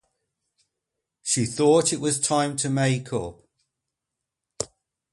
[1.21, 3.43] She thought it was time to make up.